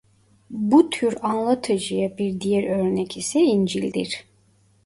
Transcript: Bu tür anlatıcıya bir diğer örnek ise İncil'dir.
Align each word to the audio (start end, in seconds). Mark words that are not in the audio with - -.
Bu 0.49 0.89
tür 0.89 1.17
anlatıcıya 1.21 2.17
bir 2.17 2.41
diğer 2.41 2.63
örnek 2.63 3.17
ise 3.17 3.39
İncil'dir. 3.39 4.23